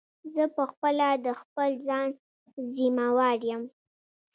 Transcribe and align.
زه 0.33 0.43
په 0.55 0.63
خپله 0.71 1.07
د 1.25 1.27
خپل 1.41 1.69
ځان 1.87 2.07
ضیموار 2.75 3.39
یم. 3.51 3.63